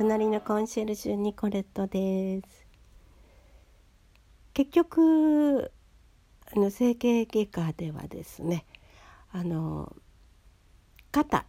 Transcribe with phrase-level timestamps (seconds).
[0.00, 2.66] 隣のコンシェルジュニコレットです
[4.54, 5.70] 結局
[6.56, 8.64] あの整形外科ではですね
[9.30, 9.94] あの
[11.12, 11.44] 肩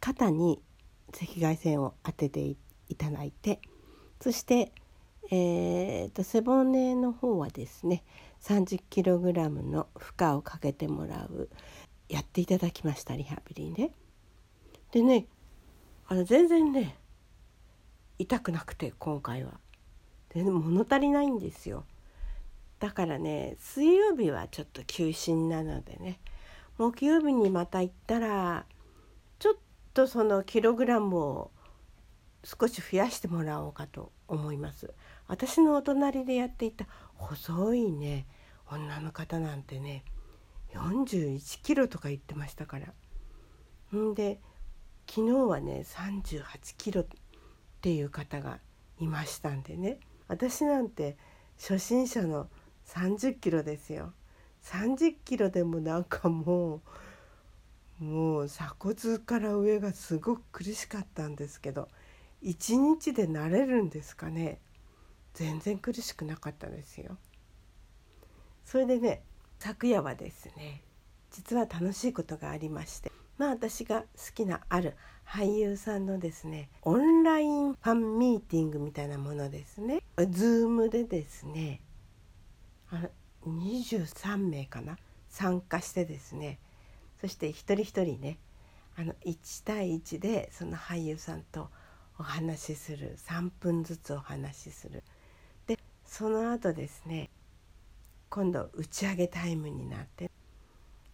[0.00, 0.62] 肩に
[1.10, 2.56] 赤外線を当ててい
[2.96, 3.60] ただいて
[4.22, 4.72] そして、
[5.30, 8.04] えーと、背骨の方はですね
[8.40, 11.50] 30kg の負荷をかけてもらう
[12.08, 13.90] やっていただきましたリハビリね。
[14.92, 15.26] でね
[16.06, 17.01] あの全然ね
[18.18, 19.60] 痛くなくて今回は。
[20.34, 21.84] で物足りないんですよ。
[22.78, 26.18] だからね水曜日はちょっと休診なのでね
[26.78, 28.66] 木曜日にまた行ったら
[29.38, 29.54] ちょっ
[29.94, 31.50] とそのキログラムを
[32.42, 34.92] 少し増やしてもらおうかと思います
[35.28, 38.26] 私のお隣でやっていた細いね
[38.68, 40.04] 女の方なんてね
[40.74, 44.40] 41キロとか言ってましたからんで
[45.08, 46.42] 昨日はね38
[46.76, 47.04] キロ
[47.82, 48.60] っていう方が
[49.00, 49.98] いましたんでね。
[50.28, 51.16] 私なんて
[51.58, 52.46] 初心者の
[52.86, 54.12] 30キロですよ。
[54.62, 56.80] 30キロでもなんかも
[58.00, 61.88] うもう鎖骨から上がすごく苦しかったんですけど
[62.44, 64.60] 1日で慣れるんですかね。
[65.34, 67.16] 全然苦しくなかったですよ。
[68.64, 69.24] それでね
[69.58, 70.82] 昨夜はですね
[71.32, 74.94] 実は楽しいことがありましてまあ私が好きなある
[75.32, 80.02] 俳優さんのですねオンラインファンミーティングみたいなものですね。
[80.18, 81.80] Zoom でですね
[82.90, 83.08] あ
[83.46, 84.98] 23名かな？
[85.30, 86.58] 参加してですね。
[87.18, 88.36] そして一人一人ね
[88.94, 91.70] あの1対1でその俳優さんと
[92.18, 93.16] お話しする。
[93.26, 95.02] 3分ずつお話しする。
[95.66, 97.30] でその後ですね
[98.28, 100.30] 今度打ち上げタイムになって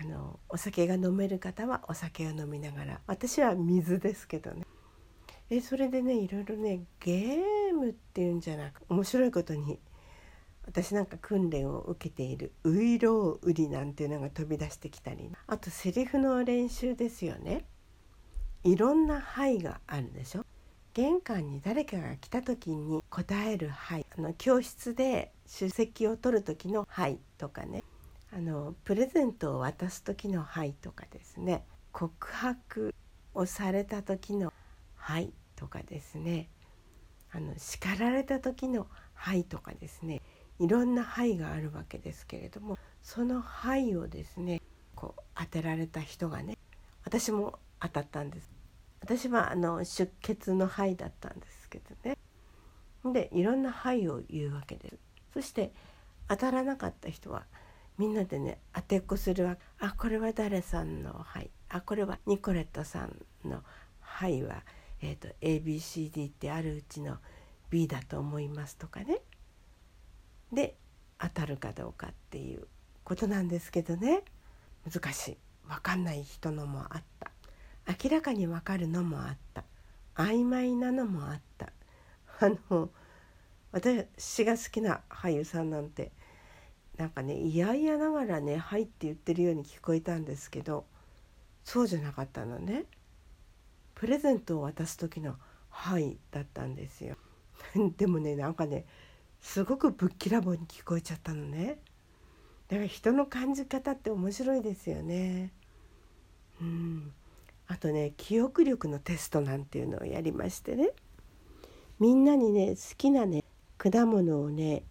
[0.00, 4.64] あのお酒が飲める方はお酒を飲みながら私は水ですけどね。
[5.50, 9.78] えそれでねいろいろねゲームっていうんじゃなく面白いことに
[10.64, 17.66] 私なんか訓練を受けている「ういろう売り」なんていうのが飛び出してきたりあとセリフの練習ですよね。
[18.62, 20.46] いろんな「はい」があるでしょ。
[20.94, 27.82] 玄関に誰かが来た時に答える「はい」あの教室で出席を取る時の「はい」とかね。
[28.32, 31.64] あのプレゼントを渡す時の「はい」とかですね。
[31.92, 32.94] 告白
[33.34, 34.52] をされた時の
[34.94, 36.48] 「はい」とかですね。
[37.32, 40.22] あの叱られた時の「はい」とかですね。
[40.60, 44.62] いろんな「はい」があるわけですけれどもその「はい」をですね
[44.94, 46.56] こう当てられた人がね
[47.04, 48.50] 私も当たったんです。
[49.00, 52.16] 私はあの出血の「はい」だったんですけどね。
[53.12, 54.98] でいろんな「はい」を言うわけです。
[55.32, 55.72] そして
[56.28, 57.46] 当たらなかった人は
[58.00, 63.62] みんなでね当てっこするわあこれは誰さんの「はい」あこれはニコレットさんの
[64.00, 64.62] 「はい」は、
[65.02, 67.18] えーと、ABCD ってあるうちの
[67.68, 69.20] B だと思いますとかね。
[70.50, 70.78] で
[71.18, 72.66] 当たるかどうかっていう
[73.04, 74.24] ことなんですけどね。
[74.90, 75.38] 難しい。
[75.68, 77.30] 分かんない人のもあった。
[78.02, 79.64] 明らかに分かるのもあった。
[80.14, 81.70] 曖昧なのもあった。
[82.40, 82.88] あの
[83.72, 86.12] 私が好きな俳優さんなんて
[87.00, 90.84] なんかね嫌々ながらね「はい」って言ってるように聞こえたんですけど
[91.64, 92.84] そうじゃなかったのね。
[93.94, 95.36] プレゼントを渡す時の
[95.70, 97.16] 「はい」だったんですよ。
[97.96, 98.84] でもねなんかね
[99.40, 101.78] すごくぶっきらぼうに聞こえちゃったのね。
[102.68, 105.52] だから人の感じ方って面白いですよね。
[106.60, 107.14] うん。
[107.66, 110.90] あとね記憶力のテストなんていうのをやりましてね。
[111.98, 113.42] みんなにね好きなね
[113.78, 114.84] 果物をね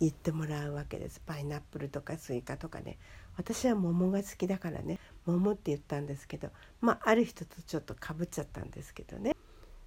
[0.00, 1.20] 言ってもらうわけです。
[1.24, 2.98] パイナップルとかスイカとかね。
[3.36, 4.98] 私は桃が好きだからね。
[5.26, 6.50] 桃って言ったんですけど
[6.80, 9.36] まあある人とちょっとかぶっちゃったんですけどね。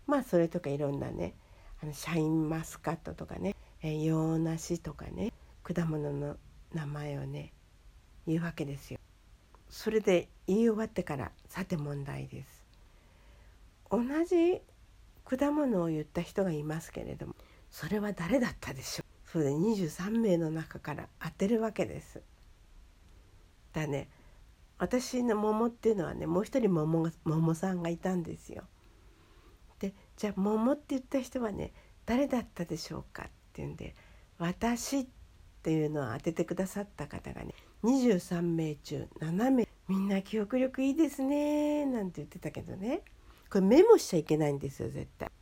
[0.05, 1.33] まあそれとかいろんなね
[1.81, 3.55] あのシャインマスカットとかね。
[3.81, 5.33] え洋梨とかね。
[5.63, 6.37] 果物の
[6.73, 7.53] 名前をね
[8.27, 8.99] 言うわけですよ。
[9.69, 12.63] それで言い終わってからさて問題です。
[13.89, 14.61] 同じ
[15.25, 17.35] 果物を言った人がいますけれども
[17.71, 19.12] それは誰だったでしょう？
[19.33, 22.21] それで23名の中から当てるわけです。
[23.73, 24.07] だね
[24.77, 28.61] 私の桃っていうのはねもう一人桃桃さんがいたんですよ。
[29.79, 31.73] でじゃあ桃って言った人はね
[32.05, 33.95] 誰だったでしょうかっていうんで
[34.37, 35.07] 「私」っ
[35.63, 43.01] ていうのを当ててくださった方がね23名中7名みんな記憶力いいですねなんて言ってたけどね
[43.49, 45.32] これメモしちゃいけないんですよ絶対。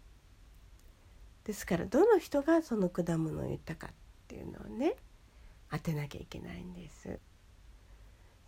[1.45, 3.89] ですからどの人がその果物を言ったかっ
[4.27, 4.95] ていうのをね
[5.71, 7.19] 当てなきゃいけないんです。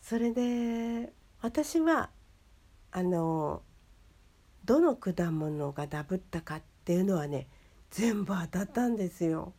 [0.01, 2.09] それで私は
[2.91, 3.61] あの
[4.65, 7.47] どの果物がダブったかっていうのはね
[7.89, 9.53] 全部当たったんですよ。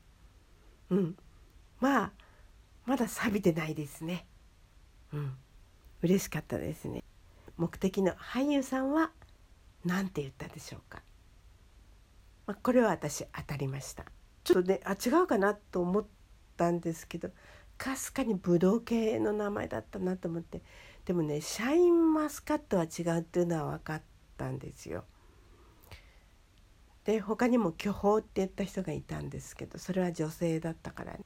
[0.90, 1.16] うん、
[1.80, 2.12] まあ
[2.86, 4.26] まだ錆びてないですね。
[5.12, 5.36] うん、
[6.02, 7.02] 嬉しかったですね。
[7.56, 9.10] 目的の俳優さんは
[9.84, 11.02] 何て言ったでしょうか。
[12.46, 14.04] まあ、これは私当たりました。
[14.44, 16.06] ちょっとねあ違うかなと思っ
[16.56, 17.30] たんですけど
[17.78, 20.62] かすかにブドウ系の名前だったなと思って
[21.06, 24.02] でもねシャインマスカットは違うっていうのは分かっ
[24.36, 25.04] たんですよ。
[27.04, 31.20] で他にも巨峰って言った人がいたんですけどそれは女性だったから、ね、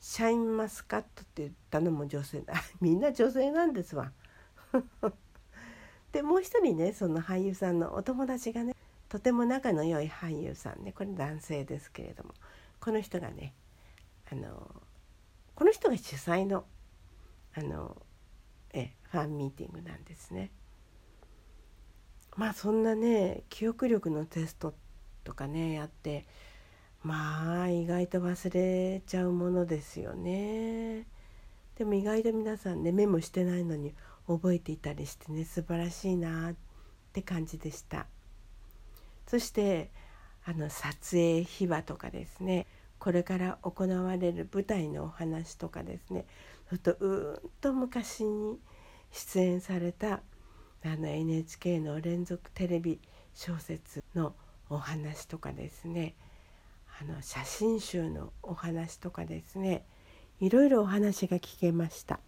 [0.00, 4.12] シャインマスカットって言ったのも女性 だみんな女性なんですわ。
[6.12, 8.74] でもう一人ねその俳優さんのお友達がね
[9.14, 12.34] とても仲の良い俳優さんねこれ男性ですけれども
[12.80, 13.54] この人がね
[14.28, 14.68] あの
[15.54, 16.64] この人が主催の
[17.56, 17.96] あの
[18.72, 20.50] えファンミーティングなんですね。
[22.34, 24.74] まあそんなね記憶力のテスト
[25.22, 26.26] とかねやって
[27.04, 31.06] まあ意外と忘れちゃうものですよね。
[31.76, 33.94] でも意外と皆さんねメモしてないのに
[34.26, 36.54] 覚えていたりしてね素晴らしいなっ
[37.12, 38.08] て感じでした。
[39.26, 39.90] そして
[40.44, 42.66] あの撮影秘話とかですね。
[42.98, 46.26] これから行われる舞台のお話とかですね。
[46.70, 48.58] ちょっとうんと昔に
[49.10, 50.20] 出演された
[50.84, 53.00] あの NHK の連続テレビ
[53.34, 54.34] 小説の
[54.70, 56.14] お話とかですね。
[57.00, 59.84] あの写真集のお話とかですね。
[60.40, 62.20] いろいろお話が聞けました。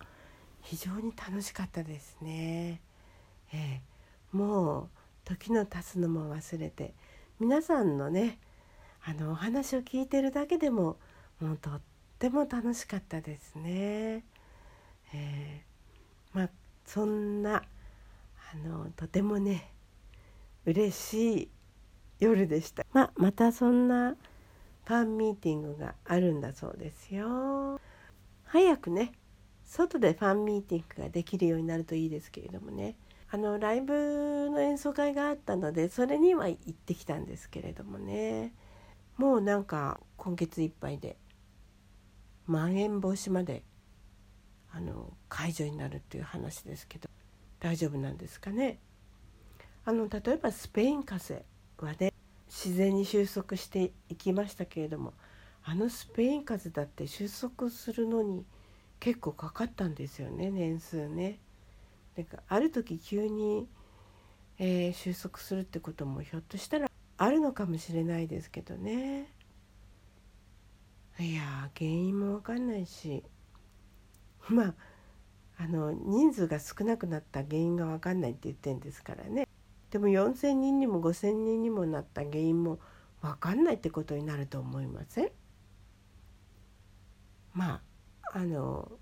[0.67, 2.81] 非常に楽しかったですね、
[3.53, 4.89] えー、もう
[5.27, 6.95] 時の経つのも忘れて
[7.41, 8.39] 皆さんのね
[9.05, 10.97] あのお話を聞いてるだけでも
[11.41, 11.81] もうとっ
[12.19, 14.25] ても楽しかったですね。
[15.13, 16.51] えー、まあ
[16.87, 17.57] そんな
[18.55, 19.71] あのとてもね
[20.65, 21.49] 嬉しい
[22.21, 22.87] 夜でした。
[22.93, 24.17] まあ、またそんな
[24.87, 27.81] ファンミーティングがあるんだそうですよ。
[28.45, 29.13] 早くね
[29.65, 32.97] 外でファンミーティングができるようになるといいですけれどもね
[33.31, 38.55] あのライブの演奏会があったのでそれには行ってきたんですけれどもね
[39.17, 41.17] もうなんか今月いっぱいで
[42.47, 43.65] まん延防止まで
[44.73, 47.09] あの解除になるっていう話ですけど
[47.59, 48.79] 大丈夫なんですかね
[49.85, 51.45] あの例えばスペイン風
[51.81, 52.13] 邪はね
[52.49, 55.15] 自然に収束していきましたけれども
[55.65, 58.45] あのスペイン風邪だって収束するのに
[59.01, 61.39] 結構かかったんですよね年数ね。
[62.17, 63.69] である時急に、
[64.59, 69.33] えー、収束するってこともひょっとしたらあるのかもしれないですけどね。
[71.19, 73.23] いや原因も分かんないし。
[74.49, 74.75] まあ
[75.59, 79.49] あの人数が少なくなった原因が分かんないって言ってんですからね。
[79.91, 82.79] でも4,000人にも5,000人にもなった原因も
[83.23, 85.31] 分かんないってことになると思いません？
[87.55, 87.81] ま
[88.33, 88.93] ああの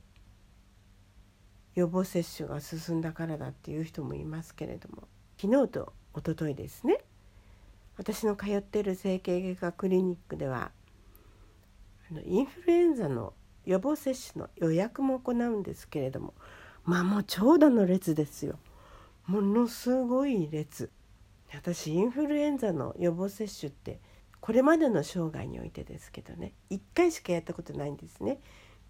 [1.74, 5.08] 予防接種が進んだからだっていう人もいますけれども。
[5.40, 6.98] 昨日と一昨日ですね。
[7.96, 10.72] 私の通っている整形外科クリニックでは
[12.10, 13.34] あのインフルエンザの
[13.64, 16.34] 予防接種の予約も行うんですけれども
[16.84, 18.58] まあもう長蛇の列ですよ。
[19.26, 20.90] ものすごい列。
[21.52, 24.00] 私インフルエンザの予防接種って
[24.40, 28.38] これまでの生涯においてですけどね1回しかやったことないんですね。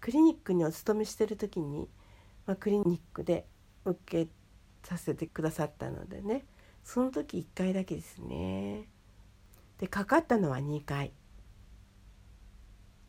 [0.01, 1.87] クリニックにお勤めしてる時に、
[2.45, 3.47] まあ、クリニックで
[3.85, 4.31] 受け
[4.83, 6.45] させてくださったのでね。
[6.83, 8.87] その時1回だけですね。
[9.79, 11.11] でかかったのは2回。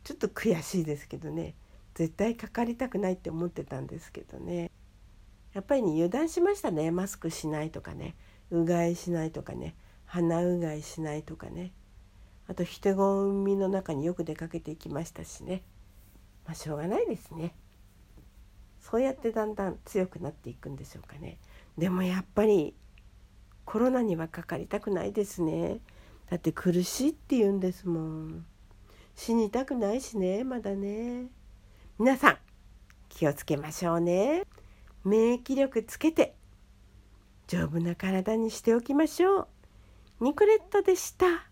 [0.03, 1.55] ちょっと悔しいですけどね。
[1.93, 4.71] 絶対かかりたくないって思ってたんですけどね。
[5.53, 6.91] やっぱり、ね、油断しましたね。
[6.91, 8.15] マスクしないとかね。
[8.49, 9.75] うがいしないとかね。
[10.05, 11.73] 鼻うがいしないとかね。
[12.47, 15.63] あと人混みの中によく出かけていきましたしね。
[16.45, 17.55] まあしょうがないですね。
[18.89, 21.39] そうやってだんだん強くなっていくんでしょうかね。
[21.77, 22.73] でもやっぱり
[23.65, 25.81] コロナにはかかりたくないですね。
[26.29, 28.45] だって苦しいって言うんですもん。
[29.13, 31.25] 死にたくないしねまだね。
[31.99, 32.37] 皆さん
[33.09, 34.43] 気をつけましょうね。
[35.03, 36.35] 免疫力つけて
[37.47, 39.47] 丈夫な体にしておきましょう。
[40.21, 41.46] ニコレットでした。